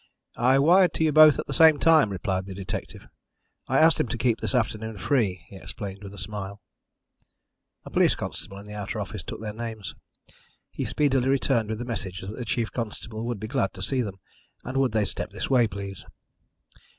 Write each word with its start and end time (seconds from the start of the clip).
"I 0.37 0.57
wired 0.57 0.95
to 0.95 1.03
you 1.03 1.11
both 1.11 1.37
at 1.37 1.45
the 1.45 1.53
same 1.53 1.77
time," 1.77 2.09
replied 2.09 2.47
the 2.47 2.55
detective. 2.55 3.05
"I 3.67 3.77
asked 3.77 3.99
him 3.99 4.07
to 4.07 4.17
keep 4.17 4.41
this 4.41 4.55
afternoon 4.55 4.97
free," 4.97 5.45
he 5.47 5.57
explained 5.57 5.99
with 6.01 6.11
a 6.15 6.17
smile. 6.17 6.59
A 7.85 7.91
police 7.91 8.15
constable 8.15 8.57
in 8.57 8.65
the 8.65 8.73
outer 8.73 8.99
office 8.99 9.21
took 9.21 9.37
in 9.37 9.43
their 9.43 9.53
names. 9.53 9.93
He 10.71 10.85
speedily 10.85 11.29
returned 11.29 11.69
with 11.69 11.77
the 11.77 11.85
message 11.85 12.21
that 12.21 12.35
the 12.35 12.45
chief 12.45 12.71
constable 12.71 13.27
would 13.27 13.39
be 13.39 13.45
glad 13.47 13.73
to 13.75 13.83
see 13.83 14.01
them, 14.01 14.19
and 14.63 14.77
would 14.77 14.91
they 14.93 15.05
step 15.05 15.29
this 15.29 15.51
way, 15.51 15.67
please. 15.67 16.03